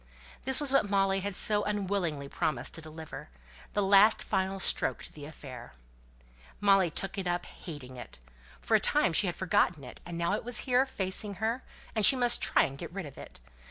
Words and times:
This 0.45 0.59
was 0.59 0.71
what 0.71 0.89
Molly 0.89 1.19
had 1.19 1.35
so 1.35 1.61
unwillingly 1.63 2.27
promised 2.27 2.73
to 2.73 2.81
deliver 2.81 3.29
the 3.73 3.83
last 3.83 4.23
final 4.23 4.59
stroke 4.59 5.03
to 5.03 5.13
the 5.13 5.25
affair. 5.25 5.73
Molly 6.59 6.89
took 6.89 7.19
it 7.19 7.27
up, 7.27 7.45
hating 7.45 7.97
it. 7.97 8.17
For 8.61 8.73
a 8.73 8.79
time 8.79 9.13
she 9.13 9.27
had 9.27 9.35
forgotten 9.35 9.83
it; 9.83 10.01
and 10.03 10.17
now 10.17 10.33
it 10.33 10.43
was 10.43 10.61
here, 10.65 10.87
facing 10.87 11.35
her, 11.35 11.61
and 11.93 12.03
she 12.03 12.15
must 12.15 12.41
try 12.41 12.63
and 12.63 12.79
get 12.79 12.91
rid 12.91 13.05
of 13.05 13.15
it. 13.15 13.39